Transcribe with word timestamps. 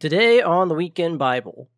Today 0.00 0.40
on 0.40 0.68
the 0.68 0.74
Weekend 0.74 1.18
Bible, 1.18 1.68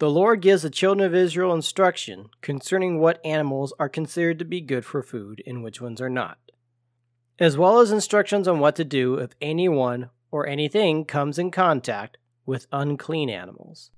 the 0.00 0.10
Lord 0.10 0.42
gives 0.42 0.60
the 0.60 0.68
children 0.68 1.06
of 1.06 1.14
Israel 1.14 1.54
instruction 1.54 2.28
concerning 2.42 2.98
what 2.98 3.24
animals 3.24 3.72
are 3.78 3.88
considered 3.88 4.38
to 4.40 4.44
be 4.44 4.60
good 4.60 4.84
for 4.84 5.02
food 5.02 5.42
and 5.46 5.64
which 5.64 5.80
ones 5.80 6.02
are 6.02 6.10
not, 6.10 6.36
as 7.38 7.56
well 7.56 7.78
as 7.80 7.90
instructions 7.90 8.46
on 8.46 8.60
what 8.60 8.76
to 8.76 8.84
do 8.84 9.14
if 9.14 9.30
anyone 9.40 10.10
or 10.30 10.46
anything 10.46 11.06
comes 11.06 11.38
in 11.38 11.50
contact 11.50 12.18
with 12.44 12.66
unclean 12.70 13.30
animals. 13.30 13.90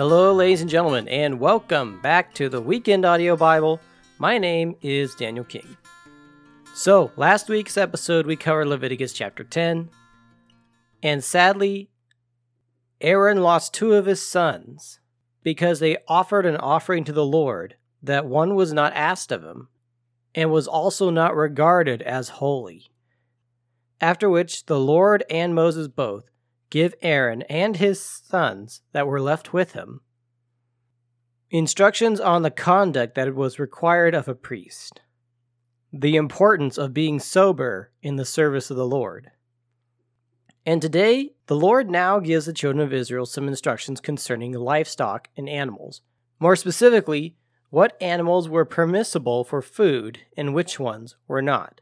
Hello, 0.00 0.32
ladies 0.32 0.62
and 0.62 0.70
gentlemen, 0.70 1.06
and 1.08 1.38
welcome 1.38 2.00
back 2.00 2.32
to 2.32 2.48
the 2.48 2.62
Weekend 2.62 3.04
Audio 3.04 3.36
Bible. 3.36 3.78
My 4.18 4.38
name 4.38 4.74
is 4.80 5.14
Daniel 5.14 5.44
King. 5.44 5.76
So, 6.72 7.12
last 7.18 7.50
week's 7.50 7.76
episode, 7.76 8.24
we 8.24 8.34
covered 8.34 8.68
Leviticus 8.68 9.12
chapter 9.12 9.44
10, 9.44 9.90
and 11.02 11.22
sadly, 11.22 11.90
Aaron 13.02 13.42
lost 13.42 13.74
two 13.74 13.92
of 13.92 14.06
his 14.06 14.26
sons 14.26 15.00
because 15.42 15.80
they 15.80 15.98
offered 16.08 16.46
an 16.46 16.56
offering 16.56 17.04
to 17.04 17.12
the 17.12 17.26
Lord 17.26 17.76
that 18.02 18.24
one 18.24 18.54
was 18.54 18.72
not 18.72 18.94
asked 18.94 19.30
of 19.30 19.44
him 19.44 19.68
and 20.34 20.50
was 20.50 20.66
also 20.66 21.10
not 21.10 21.36
regarded 21.36 22.00
as 22.00 22.30
holy. 22.30 22.90
After 24.00 24.30
which, 24.30 24.64
the 24.64 24.80
Lord 24.80 25.24
and 25.28 25.54
Moses 25.54 25.88
both 25.88 26.29
give 26.70 26.94
Aaron 27.02 27.42
and 27.42 27.76
his 27.76 28.00
sons 28.00 28.82
that 28.92 29.06
were 29.06 29.20
left 29.20 29.52
with 29.52 29.72
him 29.72 30.00
instructions 31.50 32.20
on 32.20 32.42
the 32.42 32.50
conduct 32.50 33.16
that 33.16 33.34
was 33.34 33.58
required 33.58 34.14
of 34.14 34.28
a 34.28 34.34
priest, 34.34 35.00
the 35.92 36.16
importance 36.16 36.78
of 36.78 36.94
being 36.94 37.18
sober 37.18 37.90
in 38.02 38.16
the 38.16 38.24
service 38.24 38.70
of 38.70 38.76
the 38.76 38.86
Lord. 38.86 39.32
And 40.64 40.80
today, 40.80 41.30
the 41.46 41.56
Lord 41.56 41.90
now 41.90 42.20
gives 42.20 42.46
the 42.46 42.52
children 42.52 42.86
of 42.86 42.92
Israel 42.92 43.26
some 43.26 43.48
instructions 43.48 44.00
concerning 44.00 44.52
livestock 44.52 45.28
and 45.36 45.48
animals. 45.48 46.02
More 46.38 46.54
specifically, 46.54 47.36
what 47.70 48.00
animals 48.00 48.48
were 48.48 48.64
permissible 48.64 49.42
for 49.42 49.62
food 49.62 50.20
and 50.36 50.54
which 50.54 50.78
ones 50.78 51.16
were 51.26 51.42
not. 51.42 51.80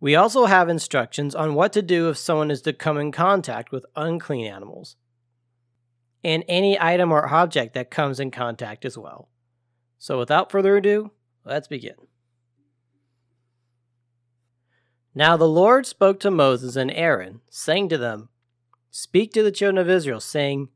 We 0.00 0.14
also 0.14 0.46
have 0.46 0.68
instructions 0.68 1.34
on 1.34 1.54
what 1.54 1.72
to 1.72 1.82
do 1.82 2.08
if 2.08 2.18
someone 2.18 2.50
is 2.50 2.62
to 2.62 2.72
come 2.72 2.98
in 2.98 3.10
contact 3.10 3.72
with 3.72 3.86
unclean 3.96 4.46
animals, 4.46 4.96
and 6.22 6.44
any 6.48 6.80
item 6.80 7.10
or 7.10 7.32
object 7.32 7.74
that 7.74 7.90
comes 7.90 8.20
in 8.20 8.30
contact 8.30 8.84
as 8.84 8.96
well. 8.96 9.28
So, 9.98 10.18
without 10.18 10.52
further 10.52 10.76
ado, 10.76 11.10
let's 11.44 11.66
begin. 11.66 11.96
Now 15.14 15.36
the 15.36 15.48
Lord 15.48 15.84
spoke 15.84 16.20
to 16.20 16.30
Moses 16.30 16.76
and 16.76 16.92
Aaron, 16.92 17.40
saying 17.50 17.88
to 17.88 17.98
them, 17.98 18.28
Speak 18.90 19.32
to 19.32 19.42
the 19.42 19.50
children 19.50 19.78
of 19.78 19.90
Israel, 19.90 20.20
saying, 20.20 20.68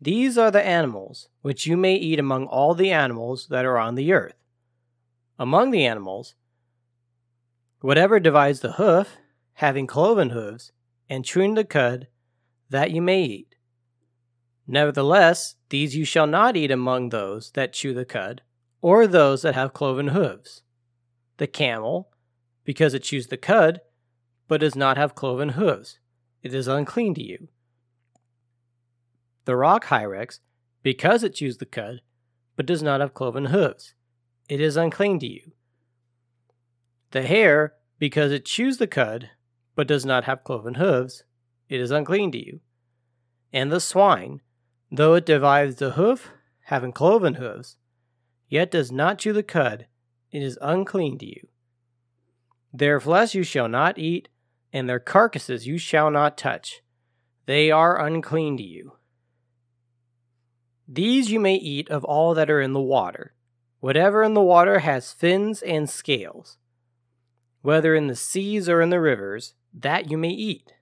These 0.00 0.38
are 0.38 0.52
the 0.52 0.64
animals 0.64 1.28
which 1.42 1.66
you 1.66 1.76
may 1.76 1.96
eat 1.96 2.20
among 2.20 2.46
all 2.46 2.74
the 2.74 2.92
animals 2.92 3.48
that 3.48 3.64
are 3.64 3.78
on 3.78 3.96
the 3.96 4.12
earth. 4.12 4.36
Among 5.36 5.72
the 5.72 5.84
animals, 5.84 6.36
Whatever 7.80 8.18
divides 8.18 8.60
the 8.60 8.72
hoof, 8.72 9.16
having 9.54 9.86
cloven 9.86 10.30
hooves, 10.30 10.72
and 11.08 11.24
chewing 11.24 11.54
the 11.54 11.64
cud, 11.64 12.08
that 12.70 12.90
you 12.90 13.02
may 13.02 13.22
eat. 13.22 13.54
Nevertheless, 14.66 15.56
these 15.68 15.94
you 15.94 16.04
shall 16.04 16.26
not 16.26 16.56
eat 16.56 16.70
among 16.70 17.10
those 17.10 17.50
that 17.52 17.72
chew 17.72 17.94
the 17.94 18.04
cud, 18.04 18.42
or 18.80 19.06
those 19.06 19.42
that 19.42 19.54
have 19.54 19.72
cloven 19.72 20.08
hooves. 20.08 20.62
The 21.36 21.46
camel, 21.46 22.08
because 22.64 22.94
it 22.94 23.02
chews 23.02 23.28
the 23.28 23.36
cud, 23.36 23.80
but 24.48 24.60
does 24.60 24.74
not 24.74 24.96
have 24.96 25.14
cloven 25.14 25.50
hooves, 25.50 25.98
it 26.42 26.54
is 26.54 26.68
unclean 26.68 27.14
to 27.14 27.22
you. 27.22 27.48
The 29.44 29.56
rock 29.56 29.86
hyrax, 29.86 30.40
because 30.82 31.22
it 31.22 31.34
chews 31.34 31.58
the 31.58 31.66
cud, 31.66 32.00
but 32.56 32.66
does 32.66 32.82
not 32.82 33.00
have 33.00 33.14
cloven 33.14 33.46
hooves, 33.46 33.94
it 34.48 34.60
is 34.60 34.76
unclean 34.76 35.18
to 35.20 35.26
you. 35.26 35.52
The 37.16 37.22
hare, 37.22 37.72
because 37.98 38.30
it 38.30 38.44
chews 38.44 38.76
the 38.76 38.86
cud, 38.86 39.30
but 39.74 39.88
does 39.88 40.04
not 40.04 40.24
have 40.24 40.44
cloven 40.44 40.74
hooves, 40.74 41.24
it 41.66 41.80
is 41.80 41.90
unclean 41.90 42.30
to 42.32 42.38
you. 42.46 42.60
And 43.54 43.72
the 43.72 43.80
swine, 43.80 44.42
though 44.92 45.14
it 45.14 45.24
divides 45.24 45.76
the 45.76 45.92
hoof, 45.92 46.30
having 46.64 46.92
cloven 46.92 47.36
hooves, 47.36 47.78
yet 48.50 48.70
does 48.70 48.92
not 48.92 49.16
chew 49.16 49.32
the 49.32 49.42
cud, 49.42 49.86
it 50.30 50.42
is 50.42 50.58
unclean 50.60 51.16
to 51.20 51.24
you. 51.24 51.48
Their 52.70 53.00
flesh 53.00 53.34
you 53.34 53.44
shall 53.44 53.66
not 53.66 53.96
eat, 53.96 54.28
and 54.70 54.86
their 54.86 55.00
carcasses 55.00 55.66
you 55.66 55.78
shall 55.78 56.10
not 56.10 56.36
touch. 56.36 56.82
They 57.46 57.70
are 57.70 57.98
unclean 57.98 58.58
to 58.58 58.62
you. 58.62 58.98
These 60.86 61.30
you 61.30 61.40
may 61.40 61.54
eat 61.54 61.88
of 61.88 62.04
all 62.04 62.34
that 62.34 62.50
are 62.50 62.60
in 62.60 62.74
the 62.74 62.78
water. 62.78 63.32
Whatever 63.80 64.22
in 64.22 64.34
the 64.34 64.42
water 64.42 64.80
has 64.80 65.14
fins 65.14 65.62
and 65.62 65.88
scales 65.88 66.58
whether 67.62 67.94
in 67.94 68.06
the 68.06 68.16
seas 68.16 68.68
or 68.68 68.80
in 68.80 68.90
the 68.90 69.00
rivers, 69.00 69.54
that 69.74 70.10
you 70.10 70.16
may 70.16 70.30
eat. 70.30 70.74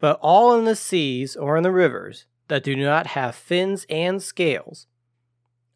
But 0.00 0.18
all 0.22 0.56
in 0.56 0.64
the 0.64 0.76
seas 0.76 1.36
or 1.36 1.56
in 1.56 1.62
the 1.62 1.72
rivers 1.72 2.26
that 2.48 2.64
do 2.64 2.76
not 2.76 3.08
have 3.08 3.34
fins 3.34 3.84
and 3.90 4.22
scales, 4.22 4.86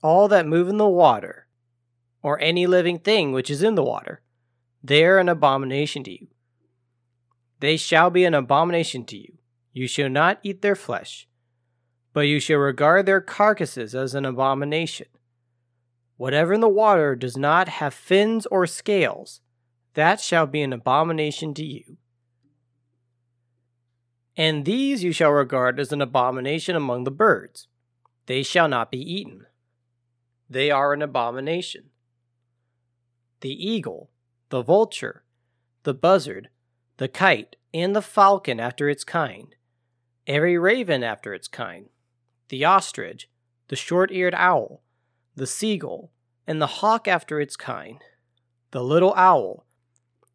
all 0.03 0.29
that 0.29 0.47
move 0.47 0.69
in 0.69 0.77
the 0.77 0.89
water, 0.89 1.47
or 2.23 2.41
any 2.41 2.67
living 2.67 2.99
thing 2.99 3.33
which 3.33 3.51
is 3.51 3.63
in 3.63 3.75
the 3.75 3.83
water, 3.83 4.23
they 4.83 5.05
are 5.05 5.19
an 5.19 5.29
abomination 5.29 6.05
to 6.05 6.11
you. 6.13 6.29
They 7.61 7.77
shall 7.77 8.11
be 8.11 8.25
an 8.25 8.35
abomination 8.35 9.05
to 9.07 9.17
you. 9.17 9.39
You 9.73 9.87
shall 9.87 10.09
not 10.09 10.39
eat 10.43 10.63
their 10.63 10.75
flesh, 10.75 11.29
but 12.13 12.23
you 12.23 12.41
shall 12.41 12.59
regard 12.59 13.07
their 13.07 13.21
carcasses 13.21 13.95
as 13.95 14.15
an 14.15 14.25
abomination. 14.25 15.07
Whatever 16.17 16.53
in 16.53 16.61
the 16.61 16.69
water 16.69 17.17
does 17.17 17.37
not 17.37 17.69
have 17.69 17.95
fins 17.95 18.47
or 18.47 18.67
scales, 18.67 19.41
that 19.95 20.21
shall 20.21 20.47
be 20.47 20.63
an 20.63 20.73
abomination 20.73 21.55
to 21.55 21.65
you. 21.65 21.97
And 24.37 24.65
these 24.65 25.05
you 25.05 25.13
shall 25.13 25.31
regard 25.31 25.79
as 25.79 25.93
an 25.93 26.01
abomination 26.01 26.75
among 26.77 27.05
the 27.05 27.11
birds. 27.11 27.69
They 28.27 28.43
shall 28.43 28.69
not 28.69 28.91
be 28.91 28.99
eaten. 28.99 29.47
They 30.49 30.71
are 30.71 30.93
an 30.93 31.03
abomination. 31.03 31.91
The 33.41 33.51
eagle, 33.51 34.11
the 34.49 34.63
vulture, 34.63 35.25
the 35.83 35.95
buzzard, 35.95 36.49
the 36.99 37.09
kite, 37.09 37.57
and 37.75 37.97
the 37.97 38.03
falcon 38.03 38.61
after 38.61 38.89
its 38.89 39.03
kind, 39.03 39.55
every 40.27 40.57
raven 40.59 41.03
after 41.03 41.35
its 41.35 41.49
kind, 41.49 41.87
the 42.49 42.65
ostrich, 42.65 43.29
the 43.69 43.77
short 43.77 44.13
eared 44.13 44.35
owl, 44.35 44.82
the 45.35 45.47
seagull, 45.47 46.11
and 46.47 46.61
the 46.61 46.67
hawk 46.67 47.09
after 47.09 47.41
its 47.41 47.57
kind, 47.57 48.03
the 48.71 48.83
little 48.83 49.15
owl, 49.15 49.67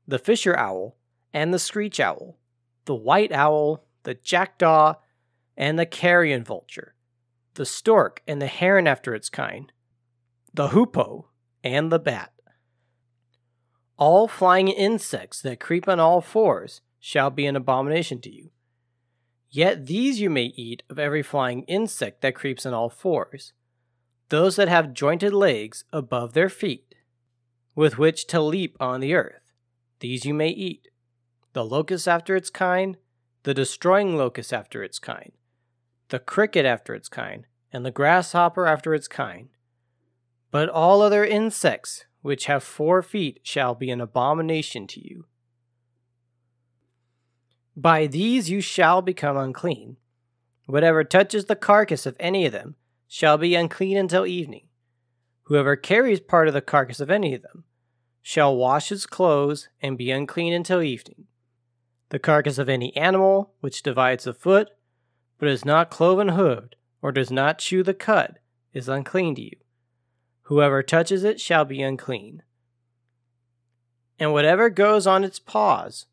the 0.07 0.19
fisher 0.19 0.57
owl, 0.57 0.95
and 1.33 1.53
the 1.53 1.59
screech 1.59 1.99
owl, 1.99 2.37
the 2.85 2.95
white 2.95 3.31
owl, 3.31 3.85
the 4.03 4.13
jackdaw, 4.13 4.93
and 5.55 5.77
the 5.77 5.85
carrion 5.85 6.43
vulture, 6.43 6.95
the 7.55 7.65
stork 7.65 8.21
and 8.27 8.41
the 8.41 8.47
heron 8.47 8.87
after 8.87 9.13
its 9.13 9.29
kind, 9.29 9.71
the 10.53 10.69
hoopoe, 10.69 11.27
and 11.63 11.91
the 11.91 11.99
bat. 11.99 12.31
All 13.97 14.27
flying 14.27 14.67
insects 14.67 15.41
that 15.41 15.59
creep 15.59 15.87
on 15.87 15.99
all 15.99 16.21
fours 16.21 16.81
shall 16.99 17.29
be 17.29 17.45
an 17.45 17.55
abomination 17.55 18.21
to 18.21 18.31
you. 18.31 18.51
Yet 19.49 19.85
these 19.87 20.19
you 20.19 20.29
may 20.29 20.53
eat 20.55 20.83
of 20.89 20.99
every 20.99 21.23
flying 21.23 21.63
insect 21.63 22.21
that 22.21 22.35
creeps 22.35 22.65
on 22.65 22.73
all 22.73 22.89
fours, 22.89 23.53
those 24.29 24.55
that 24.57 24.67
have 24.67 24.93
jointed 24.93 25.33
legs 25.33 25.83
above 25.93 26.33
their 26.33 26.49
feet, 26.49 26.95
with 27.75 27.97
which 27.97 28.27
to 28.27 28.41
leap 28.41 28.75
on 28.79 28.99
the 28.99 29.13
earth. 29.13 29.53
These 29.99 30.25
you 30.25 30.33
may 30.33 30.49
eat. 30.49 30.89
The 31.53 31.65
locust 31.65 32.07
after 32.07 32.35
its 32.35 32.49
kind, 32.49 32.97
the 33.43 33.53
destroying 33.53 34.17
locust 34.17 34.53
after 34.53 34.83
its 34.83 34.99
kind, 34.99 35.31
the 36.09 36.19
cricket 36.19 36.65
after 36.65 36.93
its 36.93 37.09
kind, 37.09 37.45
and 37.71 37.85
the 37.85 37.91
grasshopper 37.91 38.67
after 38.67 38.93
its 38.93 39.07
kind. 39.07 39.49
But 40.51 40.69
all 40.69 41.01
other 41.01 41.25
insects 41.25 42.05
which 42.21 42.45
have 42.45 42.63
four 42.63 43.01
feet 43.01 43.39
shall 43.43 43.75
be 43.75 43.89
an 43.89 44.01
abomination 44.01 44.87
to 44.87 44.99
you. 44.99 45.25
By 47.75 48.07
these 48.07 48.49
you 48.49 48.59
shall 48.59 49.01
become 49.01 49.37
unclean. 49.37 49.97
Whatever 50.65 51.03
touches 51.03 51.45
the 51.45 51.55
carcass 51.55 52.05
of 52.05 52.17
any 52.19 52.45
of 52.45 52.51
them, 52.51 52.75
shall 53.07 53.37
be 53.37 53.55
unclean 53.55 53.97
until 53.97 54.25
evening. 54.25 54.67
Whoever 55.43 55.75
carries 55.75 56.19
part 56.19 56.47
of 56.47 56.53
the 56.53 56.61
carcass 56.61 56.99
of 56.99 57.09
any 57.09 57.33
of 57.33 57.41
them 57.41 57.63
shall 58.21 58.55
wash 58.55 58.89
his 58.89 59.05
clothes 59.05 59.69
and 59.81 59.97
be 59.97 60.11
unclean 60.11 60.53
until 60.53 60.81
evening. 60.81 61.25
The 62.09 62.19
carcass 62.19 62.57
of 62.57 62.69
any 62.69 62.95
animal 62.95 63.53
which 63.61 63.83
divides 63.83 64.25
the 64.25 64.33
foot, 64.33 64.71
but 65.39 65.47
is 65.47 65.63
not 65.63 65.89
cloven 65.89 66.29
hoofed, 66.29 66.75
or 67.01 67.11
does 67.11 67.31
not 67.31 67.59
chew 67.59 67.83
the 67.83 67.93
cud 67.93 68.39
is 68.73 68.89
unclean 68.89 69.35
to 69.35 69.41
you. 69.41 69.57
Whoever 70.43 70.83
touches 70.83 71.23
it 71.23 71.39
shall 71.39 71.65
be 71.65 71.81
unclean. 71.81 72.43
And 74.19 74.33
whatever 74.33 74.69
goes 74.69 75.05
on 75.07 75.23
its 75.23 75.39
paws, 75.39 76.05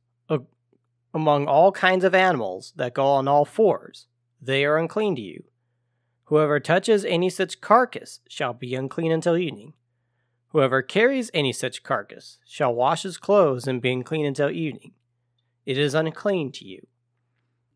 among 1.15 1.47
all 1.47 1.71
kinds 1.71 2.05
of 2.05 2.15
animals 2.15 2.73
that 2.77 2.93
go 2.93 3.07
on 3.07 3.29
all 3.29 3.45
fours, 3.45 4.07
they 4.43 4.65
are 4.65 4.77
unclean 4.77 5.15
to 5.17 5.23
you. 5.23 5.45
Whoever 6.35 6.59
touches 6.59 7.05
any 7.05 7.31
such 7.31 7.61
carcass 7.61 8.19
shall 8.29 8.53
be 8.53 8.75
unclean 8.75 9.13
until 9.13 9.37
evening. 9.37 9.73
Whoever 10.49 10.83
carries 10.83 11.31
any 11.33 11.53
such 11.53 11.85
carcass 11.85 12.41
shall 12.45 12.75
wash 12.75 13.05
his 13.05 13.19
clothes 13.19 13.69
and 13.69 13.81
be 13.81 13.93
unclean 13.93 14.27
until 14.27 14.51
evening. 14.51 14.95
It 15.65 15.79
is 15.79 15.95
unclean 15.95 16.51
to 16.51 16.65
you. 16.65 16.89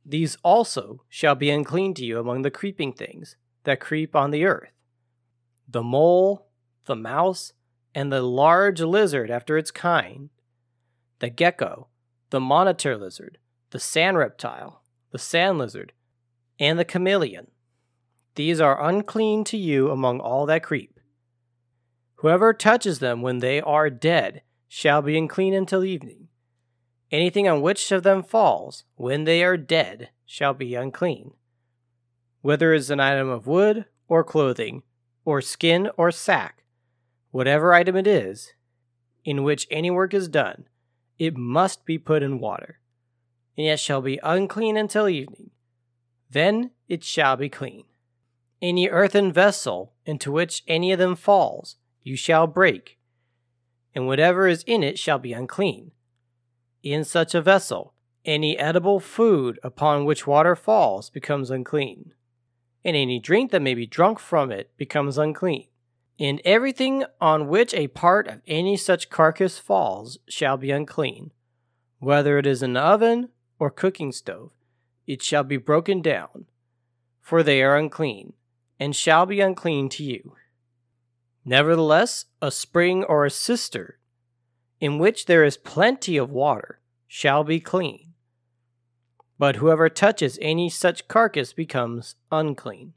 These 0.05 0.39
also 0.43 1.05
shall 1.09 1.37
be 1.37 1.51
unclean 1.51 1.95
to 1.95 2.05
you 2.05 2.19
among 2.19 2.43
the 2.43 2.51
creeping 2.51 2.93
things 2.93 3.37
that 3.63 3.79
creep 3.79 4.17
on 4.17 4.33
the 4.33 4.45
earth 4.45 4.73
the 5.69 5.85
mole, 5.85 6.49
the 6.87 6.97
mouse, 6.97 7.53
and 7.95 8.11
the 8.11 8.23
large 8.23 8.81
lizard 8.81 9.31
after 9.31 9.57
its 9.57 9.71
kind, 9.71 10.31
the 11.21 11.31
gecko, 11.31 11.87
the 12.31 12.41
monitor 12.41 12.97
lizard, 12.97 13.39
the 13.71 13.79
sand 13.79 14.19
reptile, 14.19 14.83
the 15.13 15.19
sand 15.21 15.59
lizard, 15.59 15.93
and 16.59 16.77
the 16.77 16.85
chameleon. 16.85 17.47
These 18.39 18.61
are 18.61 18.89
unclean 18.89 19.43
to 19.47 19.57
you 19.57 19.91
among 19.91 20.21
all 20.21 20.47
that 20.47 20.63
creep. 20.63 21.01
Whoever 22.19 22.55
touches 22.55 23.01
them 23.01 23.21
when 23.21 23.41
they 23.41 23.61
are 23.61 23.91
dead 23.91 24.43
shall 24.69 25.03
be 25.03 25.19
unclean 25.19 25.55
until 25.55 25.85
evening. 25.85 26.29
Anything 27.11 27.49
on 27.49 27.63
which 27.63 27.91
of 27.91 28.05
them 28.05 28.23
falls, 28.23 28.85
when 28.95 29.25
they 29.25 29.43
are 29.43 29.57
dead, 29.57 30.11
shall 30.25 30.55
be 30.55 30.77
unclean. 30.77 31.33
Whether 32.41 32.73
it 32.73 32.79
is 32.79 32.91
an 32.91 33.01
item 33.01 33.29
of 33.29 33.49
wood, 33.49 33.87
or 34.07 34.23
clothing, 34.23 34.85
or 35.25 35.41
skin, 35.41 35.91
or 35.97 36.13
sack, 36.13 36.63
whatever 37.33 37.75
item 37.75 37.97
it 37.97 38.07
is, 38.07 38.53
in 39.25 39.43
which 39.43 39.67
any 39.69 39.91
work 39.91 40.15
is 40.15 40.29
done, 40.29 40.69
it 41.19 41.37
must 41.37 41.85
be 41.85 41.99
put 41.99 42.23
in 42.23 42.39
water, 42.39 42.79
and 43.57 43.67
yet 43.67 43.81
shall 43.81 44.01
be 44.01 44.21
unclean 44.23 44.77
until 44.77 45.09
evening. 45.09 45.51
Then 46.31 46.71
it 46.87 47.03
shall 47.03 47.37
be 47.37 47.49
clean. 47.49 47.88
Any 48.61 48.89
earthen 48.89 49.33
vessel 49.33 49.93
into 50.05 50.33
which 50.33 50.65
any 50.67 50.93
of 50.93 50.99
them 50.99 51.15
falls, 51.15 51.77
you 52.03 52.17
shall 52.17 52.47
break, 52.47 52.99
and 53.95 54.07
whatever 54.07 54.49
is 54.49 54.65
in 54.67 54.83
it 54.83 54.99
shall 54.99 55.19
be 55.19 55.33
unclean 55.33 55.93
in 56.83 57.05
such 57.05 57.35
a 57.35 57.43
vessel, 57.43 57.95
any 58.25 58.59
edible 58.59 59.01
food 59.01 59.59
upon 59.63 60.05
which 60.05 60.27
water 60.27 60.55
falls 60.55 61.11
becomes 61.11 61.51
unclean, 61.51 62.13
and 62.85 62.97
any 62.97 63.19
drink 63.19 63.51
that 63.51 63.63
may 63.63 63.75
be 63.75 63.87
drunk 63.87 64.19
from 64.19 64.51
it 64.51 64.71
becomes 64.77 65.19
unclean. 65.19 65.67
And 66.21 66.41
everything 66.45 67.05
on 67.21 67.47
which 67.47 67.73
a 67.75 67.89
part 67.89 68.27
of 68.27 68.43
any 68.47 68.77
such 68.77 69.09
carcass 69.09 69.59
falls 69.59 70.19
shall 70.29 70.57
be 70.57 70.71
unclean, 70.71 71.33
whether 72.01 72.39
it 72.39 72.47
is 72.47 72.63
an 72.63 72.77
oven 72.77 73.29
or 73.59 73.71
cooking 73.71 74.13
stove, 74.13 74.51
it 75.07 75.23
shall 75.23 75.45
be 75.45 75.57
broken 75.57 76.03
down, 76.03 76.47
for 77.21 77.43
they 77.43 77.63
are 77.63 77.77
unclean, 77.77 78.33
and 78.81 78.95
shall 78.95 79.27
be 79.27 79.41
unclean 79.41 79.89
to 79.91 80.05
you. 80.05 80.35
Nevertheless, 81.45 82.27
a 82.43 82.51
spring 82.51 83.05
or 83.05 83.25
a 83.25 83.31
cistern 83.31 83.95
in 84.81 84.99
which 84.99 85.27
there 85.27 85.45
is 85.45 85.57
plenty 85.57 86.17
of 86.17 86.31
water, 86.31 86.81
shall 87.07 87.43
be 87.45 87.61
clean. 87.61 88.13
But 89.39 89.57
whoever 89.57 89.89
touches 89.89 90.39
any 90.41 90.69
such 90.69 91.09
carcass 91.09 91.53
becomes 91.53 92.17
unclean. 92.31 92.95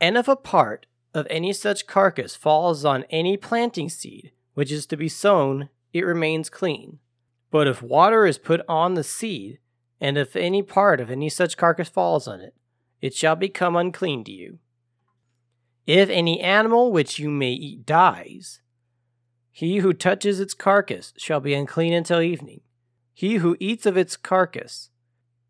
And 0.00 0.16
if 0.16 0.28
a 0.28 0.36
part 0.36 0.86
of 1.14 1.26
any 1.30 1.52
such 1.52 1.86
carcass 1.86 2.34
falls 2.34 2.84
on 2.84 3.04
any 3.10 3.36
planting 3.36 3.88
seed 3.88 4.32
which 4.54 4.72
is 4.72 4.86
to 4.86 4.96
be 4.96 5.08
sown, 5.08 5.70
it 5.92 6.04
remains 6.04 6.50
clean. 6.50 6.98
But 7.50 7.66
if 7.66 7.82
water 7.82 8.26
is 8.26 8.38
put 8.38 8.60
on 8.68 8.94
the 8.94 9.04
seed, 9.04 9.58
and 10.00 10.18
if 10.18 10.36
any 10.36 10.62
part 10.62 11.00
of 11.00 11.10
any 11.10 11.28
such 11.28 11.56
carcass 11.56 11.88
falls 11.88 12.26
on 12.26 12.40
it, 12.40 12.54
it 13.00 13.14
shall 13.14 13.36
become 13.36 13.76
unclean 13.76 14.24
to 14.24 14.32
you. 14.32 14.58
If 15.86 16.08
any 16.08 16.40
animal 16.40 16.92
which 16.92 17.18
you 17.18 17.28
may 17.28 17.52
eat 17.52 17.84
dies, 17.84 18.60
he 19.50 19.78
who 19.78 19.92
touches 19.92 20.40
its 20.40 20.54
carcass 20.54 21.12
shall 21.16 21.40
be 21.40 21.54
unclean 21.54 21.92
until 21.92 22.20
evening. 22.20 22.60
He 23.12 23.36
who 23.36 23.56
eats 23.60 23.84
of 23.84 23.96
its 23.96 24.16
carcass 24.16 24.90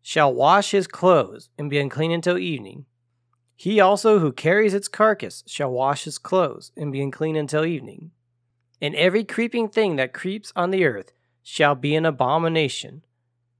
shall 0.01 0.33
wash 0.33 0.71
his 0.71 0.87
clothes 0.87 1.49
and 1.57 1.69
be 1.69 1.79
unclean 1.79 2.11
until 2.11 2.37
evening. 2.37 2.85
He 3.55 3.79
also 3.79 4.19
who 4.19 4.33
carries 4.33 4.73
its 4.73 4.87
carcass 4.87 5.43
shall 5.47 5.71
wash 5.71 6.03
his 6.03 6.17
clothes 6.17 6.71
and 6.75 6.91
be 6.91 7.01
unclean 7.01 7.35
until 7.35 7.65
evening. 7.65 8.11
And 8.81 8.95
every 8.95 9.23
creeping 9.23 9.69
thing 9.69 9.95
that 9.95 10.13
creeps 10.13 10.51
on 10.55 10.71
the 10.71 10.83
earth 10.83 11.13
shall 11.41 11.75
be 11.75 11.95
an 11.95 12.05
abomination. 12.05 13.03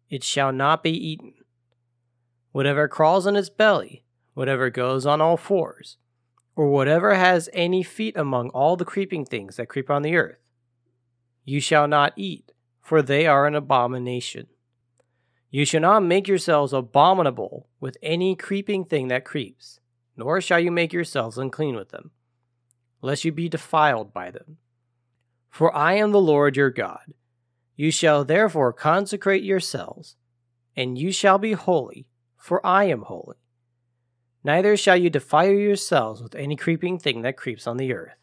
It 0.10 0.24
shall 0.24 0.52
not 0.52 0.84
be 0.84 0.92
eaten. 0.92 1.36
Whatever 2.52 2.88
crawls 2.88 3.26
on 3.26 3.36
its 3.36 3.50
belly, 3.50 4.04
whatever 4.34 4.70
goes 4.70 5.06
on 5.06 5.22
all 5.22 5.38
fours, 5.38 5.98
or 6.56 6.70
whatever 6.70 7.16
has 7.16 7.50
any 7.54 7.84
feet 7.84 8.16
among 8.18 8.50
all 8.50 8.76
the 8.76 8.86
creeping 8.86 9.26
things 9.26 9.56
that 9.56 9.70
creep 9.70 9.90
on 9.90 10.02
the 10.02 10.16
earth. 10.16 10.38
You 11.46 11.60
shall 11.60 11.88
not 11.88 12.14
eat, 12.16 12.52
for 12.82 13.02
they 13.02 13.26
are 13.26 13.48
an 13.48 13.56
abomination. 13.56 14.48
You 15.50 15.66
shall 15.66 15.82
not 15.82 16.04
make 16.04 16.28
yourselves 16.28 16.74
abominable 16.74 17.68
with 17.80 17.98
any 18.02 18.36
creeping 18.36 18.86
thing 18.86 19.08
that 19.10 19.26
creeps, 19.26 19.80
nor 20.16 20.42
shall 20.42 20.60
you 20.60 20.72
make 20.72 20.94
yourselves 20.94 21.38
unclean 21.38 21.76
with 21.76 21.90
them, 21.90 22.12
lest 23.02 23.26
you 23.26 23.32
be 23.32 23.50
defiled 23.50 24.14
by 24.14 24.32
them. 24.32 24.58
For 25.50 25.76
I 25.76 25.94
am 25.94 26.12
the 26.12 26.22
Lord 26.22 26.58
your 26.58 26.72
God. 26.72 27.14
You 27.76 27.92
shall 27.92 28.24
therefore 28.24 28.74
consecrate 28.74 29.44
yourselves, 29.44 30.16
and 30.76 30.98
you 30.98 31.12
shall 31.12 31.38
be 31.38 31.54
holy, 31.54 32.08
for 32.38 32.66
I 32.66 32.86
am 32.86 33.04
holy. 33.04 33.38
Neither 34.44 34.76
shall 34.76 34.98
you 34.98 35.10
defile 35.10 35.52
yourselves 35.52 36.22
with 36.22 36.36
any 36.36 36.56
creeping 36.56 37.00
thing 37.00 37.22
that 37.22 37.38
creeps 37.38 37.66
on 37.66 37.78
the 37.78 37.94
earth. 37.94 38.18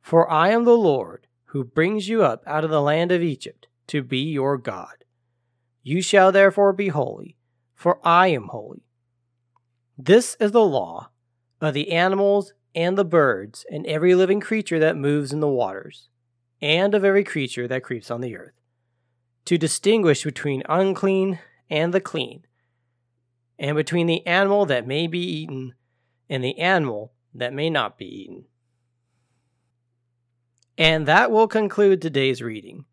For 0.00 0.30
I 0.30 0.50
am 0.50 0.64
the 0.64 0.76
Lord, 0.76 1.26
who 1.46 1.64
brings 1.64 2.08
you 2.08 2.22
up 2.22 2.42
out 2.46 2.64
of 2.64 2.70
the 2.70 2.82
land 2.82 3.12
of 3.12 3.22
Egypt, 3.22 3.68
to 3.88 4.02
be 4.02 4.18
your 4.18 4.58
God. 4.58 5.04
You 5.82 6.02
shall 6.02 6.32
therefore 6.32 6.72
be 6.72 6.88
holy, 6.88 7.36
for 7.74 8.00
I 8.06 8.28
am 8.28 8.48
holy. 8.48 8.82
This 9.96 10.36
is 10.40 10.52
the 10.52 10.64
law 10.64 11.10
of 11.60 11.74
the 11.74 11.92
animals 11.92 12.52
and 12.74 12.98
the 12.98 13.04
birds 13.04 13.64
and 13.70 13.86
every 13.86 14.14
living 14.14 14.40
creature 14.40 14.78
that 14.78 14.96
moves 14.96 15.32
in 15.32 15.40
the 15.40 15.48
waters, 15.48 16.08
and 16.60 16.94
of 16.94 17.04
every 17.04 17.24
creature 17.24 17.68
that 17.68 17.84
creeps 17.84 18.10
on 18.10 18.20
the 18.20 18.36
earth, 18.36 18.60
to 19.44 19.56
distinguish 19.56 20.24
between 20.24 20.62
unclean 20.68 21.38
and 21.70 21.94
the 21.94 22.00
clean 22.00 22.44
and 23.58 23.76
between 23.76 24.06
the 24.06 24.26
animal 24.26 24.66
that 24.66 24.86
may 24.86 25.06
be 25.06 25.18
eaten 25.18 25.74
and 26.28 26.44
the 26.44 26.58
animal 26.58 27.12
that 27.34 27.52
may 27.52 27.70
not 27.70 27.98
be 27.98 28.06
eaten. 28.06 28.44
And 30.76 31.06
that 31.06 31.30
will 31.30 31.48
conclude 31.48 32.00
today's 32.00 32.40
reading. 32.40 32.84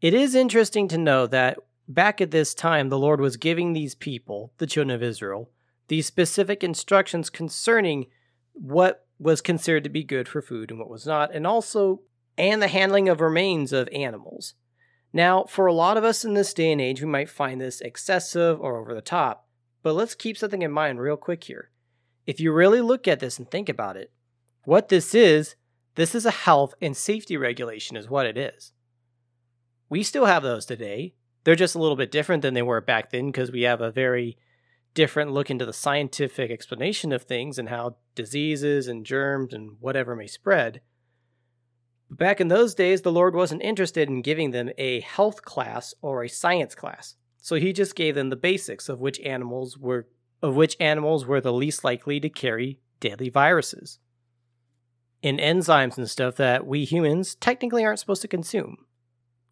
It 0.00 0.12
is 0.12 0.34
interesting 0.34 0.88
to 0.88 0.98
know 0.98 1.26
that 1.28 1.58
back 1.88 2.20
at 2.20 2.30
this 2.30 2.54
time, 2.54 2.88
the 2.88 2.98
Lord 2.98 3.20
was 3.20 3.38
giving 3.38 3.72
these 3.72 3.94
people, 3.94 4.52
the 4.58 4.66
children 4.66 4.94
of 4.94 5.02
Israel, 5.02 5.50
these 5.88 6.06
specific 6.06 6.62
instructions 6.62 7.30
concerning 7.30 8.06
what 8.52 9.06
was 9.18 9.40
considered 9.40 9.84
to 9.84 9.90
be 9.90 10.04
good 10.04 10.28
for 10.28 10.42
food 10.42 10.70
and 10.70 10.78
what 10.78 10.90
was 10.90 11.06
not, 11.06 11.34
and 11.34 11.46
also 11.46 12.02
and 12.36 12.60
the 12.60 12.68
handling 12.68 13.08
of 13.08 13.20
remains 13.20 13.72
of 13.72 13.88
animals. 13.92 14.54
Now, 15.12 15.44
for 15.44 15.66
a 15.66 15.72
lot 15.72 15.96
of 15.96 16.04
us 16.04 16.24
in 16.24 16.34
this 16.34 16.52
day 16.52 16.72
and 16.72 16.80
age, 16.80 17.00
we 17.00 17.06
might 17.06 17.30
find 17.30 17.60
this 17.60 17.80
excessive 17.80 18.60
or 18.60 18.78
over 18.78 18.94
the 18.94 19.00
top. 19.00 19.43
But 19.84 19.94
let's 19.94 20.14
keep 20.14 20.38
something 20.38 20.62
in 20.62 20.72
mind 20.72 20.98
real 20.98 21.18
quick 21.18 21.44
here. 21.44 21.68
If 22.26 22.40
you 22.40 22.52
really 22.52 22.80
look 22.80 23.06
at 23.06 23.20
this 23.20 23.38
and 23.38 23.48
think 23.48 23.68
about 23.68 23.98
it, 23.98 24.10
what 24.64 24.88
this 24.88 25.14
is, 25.14 25.56
this 25.94 26.14
is 26.14 26.24
a 26.24 26.30
health 26.30 26.74
and 26.80 26.96
safety 26.96 27.36
regulation, 27.36 27.94
is 27.94 28.08
what 28.08 28.24
it 28.24 28.38
is. 28.38 28.72
We 29.90 30.02
still 30.02 30.24
have 30.24 30.42
those 30.42 30.64
today. 30.64 31.12
They're 31.44 31.54
just 31.54 31.74
a 31.74 31.78
little 31.78 31.96
bit 31.96 32.10
different 32.10 32.40
than 32.40 32.54
they 32.54 32.62
were 32.62 32.80
back 32.80 33.10
then 33.10 33.26
because 33.26 33.52
we 33.52 33.62
have 33.62 33.82
a 33.82 33.90
very 33.90 34.38
different 34.94 35.32
look 35.32 35.50
into 35.50 35.66
the 35.66 35.72
scientific 35.74 36.50
explanation 36.50 37.12
of 37.12 37.24
things 37.24 37.58
and 37.58 37.68
how 37.68 37.96
diseases 38.14 38.88
and 38.88 39.04
germs 39.04 39.52
and 39.52 39.76
whatever 39.80 40.16
may 40.16 40.26
spread. 40.26 40.80
Back 42.10 42.40
in 42.40 42.48
those 42.48 42.74
days, 42.74 43.02
the 43.02 43.12
Lord 43.12 43.34
wasn't 43.34 43.62
interested 43.62 44.08
in 44.08 44.22
giving 44.22 44.52
them 44.52 44.70
a 44.78 45.00
health 45.00 45.42
class 45.42 45.92
or 46.00 46.24
a 46.24 46.28
science 46.28 46.74
class. 46.74 47.16
So 47.44 47.56
he 47.56 47.74
just 47.74 47.94
gave 47.94 48.14
them 48.14 48.30
the 48.30 48.36
basics 48.36 48.88
of 48.88 49.00
which 49.00 49.20
animals 49.20 49.76
were 49.76 50.06
of 50.42 50.56
which 50.56 50.78
animals 50.80 51.26
were 51.26 51.42
the 51.42 51.52
least 51.52 51.84
likely 51.84 52.18
to 52.20 52.30
carry 52.30 52.80
deadly 53.00 53.28
viruses 53.28 53.98
and 55.22 55.38
enzymes 55.38 55.98
and 55.98 56.08
stuff 56.08 56.36
that 56.36 56.66
we 56.66 56.86
humans 56.86 57.34
technically 57.34 57.84
aren't 57.84 57.98
supposed 57.98 58.22
to 58.22 58.28
consume. 58.28 58.86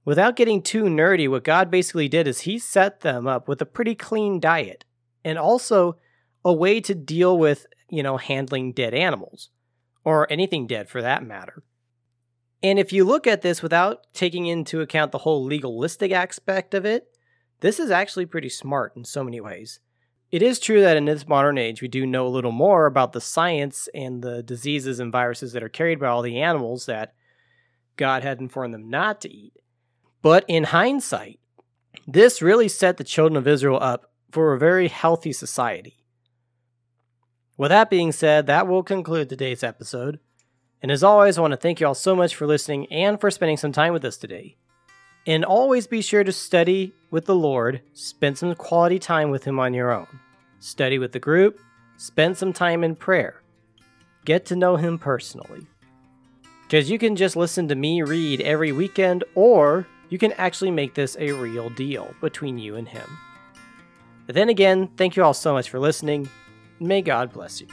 Without 0.06 0.37
getting 0.37 0.62
too 0.62 0.84
nerdy, 0.84 1.28
what 1.28 1.44
God 1.44 1.70
basically 1.70 2.08
did 2.08 2.26
is 2.26 2.40
he 2.40 2.58
set 2.58 3.00
them 3.00 3.26
up 3.26 3.46
with 3.46 3.61
a 3.61 3.66
pretty 3.66 3.94
clean 3.94 4.40
diet. 4.40 4.87
And 5.22 5.38
also, 5.38 5.99
a 6.46 6.52
way 6.52 6.80
to 6.80 6.94
deal 6.94 7.37
with, 7.37 7.66
you 7.90 8.02
know, 8.02 8.16
handling 8.16 8.72
dead 8.72 8.94
animals, 8.94 9.50
or 10.02 10.26
anything 10.32 10.66
dead 10.66 10.88
for 10.88 11.02
that 11.02 11.26
matter. 11.26 11.62
And 12.62 12.78
if 12.78 12.90
you 12.90 13.04
look 13.04 13.26
at 13.26 13.42
this 13.42 13.62
without 13.62 14.06
taking 14.14 14.46
into 14.46 14.80
account 14.80 15.12
the 15.12 15.18
whole 15.18 15.44
legalistic 15.44 16.11
aspect 16.11 16.72
of 16.72 16.87
it, 16.87 17.12
this 17.62 17.81
is 17.81 17.90
actually 17.90 18.26
pretty 18.26 18.49
smart 18.49 18.92
in 18.97 19.04
so 19.04 19.25
many 19.25 19.40
ways. 19.40 19.81
It 20.33 20.42
is 20.42 20.59
true 20.59 20.81
that 20.81 20.97
in 20.97 21.04
this 21.04 21.28
modern 21.28 21.59
age, 21.59 21.81
we 21.81 21.88
do 21.88 22.07
know 22.07 22.26
a 22.26 22.28
little 22.28 22.52
more 22.52 22.87
about 22.87 23.12
the 23.12 23.21
science 23.21 23.88
and 23.95 24.21
the 24.23 24.42
diseases 24.42 24.99
and 24.99 25.12
viruses 25.12 25.52
that 25.52 25.62
are 25.62 25.69
carried 25.69 26.00
by 26.00 26.09
all 26.09 26.23
the 26.23 26.40
animals 26.40 26.87
that 26.87 27.14
God 27.97 28.23
had 28.23 28.40
informed 28.40 28.75
them 28.75 28.90
not 28.90 29.21
to 29.21 29.33
eat. 29.33 29.54
But 30.23 30.45
in 30.49 30.64
hindsight, 30.64 31.38
this 32.07 32.42
really 32.42 32.69
set 32.69 32.97
the 32.97 33.04
children 33.04 33.37
of 33.37 33.47
Israel 33.47 33.78
up 33.81 34.11
for 34.31 34.52
a 34.52 34.59
very 34.59 34.88
healthy 34.88 35.33
society. 35.33 36.02
With 37.57 37.69
that 37.69 37.90
being 37.90 38.11
said, 38.11 38.47
that 38.47 38.66
will 38.66 38.83
conclude 38.83 39.28
today's 39.28 39.62
episode. 39.62 40.19
And 40.81 40.90
as 40.90 41.04
always, 41.04 41.38
I 41.38 41.42
want 41.42 41.52
to 41.52 41.57
thank 41.57 41.81
you 41.81 41.87
all 41.87 41.95
so 41.95 42.16
much 42.16 42.35
for 42.35 42.47
listening 42.47 42.90
and 42.90 43.21
for 43.21 43.31
spending 43.31 43.57
some 43.57 43.71
time 43.71 43.92
with 43.92 44.04
us 44.04 44.16
today. 44.16 44.57
And 45.26 45.45
always 45.45 45.87
be 45.87 46.02
sure 46.02 46.25
to 46.25 46.33
study 46.33 46.93
with 47.11 47.26
the 47.26 47.35
Lord, 47.35 47.83
spend 47.93 48.38
some 48.38 48.55
quality 48.55 48.99
time 48.99 49.31
with 49.31 49.45
Him 49.45 49.61
on 49.61 49.73
your 49.75 49.93
own. 49.93 50.09
Study 50.59 50.99
with 50.99 51.12
the 51.12 51.21
group, 51.21 51.61
spend 51.97 52.37
some 52.37 52.52
time 52.52 52.83
in 52.83 52.97
prayer. 52.97 53.43
Get 54.25 54.45
to 54.47 54.57
know 54.57 54.76
Him 54.76 54.99
personally. 54.99 55.67
Because 56.62 56.91
you 56.91 56.99
can 56.99 57.17
just 57.17 57.37
listen 57.37 57.69
to 57.69 57.75
me 57.75 58.02
read 58.02 58.41
every 58.41 58.73
weekend, 58.73 59.25
or 59.35 59.87
you 60.09 60.19
can 60.19 60.33
actually 60.33 60.71
make 60.71 60.95
this 60.95 61.17
a 61.21 61.33
real 61.33 61.71
deal 61.71 62.14
between 62.21 62.59
you 62.59 62.76
and 62.76 62.88
Him. 62.88 63.19
But 64.26 64.35
then 64.35 64.49
again, 64.49 64.88
thank 64.97 65.17
you 65.17 65.23
all 65.23 65.35
so 65.35 65.52
much 65.52 65.71
for 65.71 65.79
listening. 65.79 66.29
May 66.81 67.02
God 67.02 67.33
bless 67.33 67.61
you. 67.61 67.69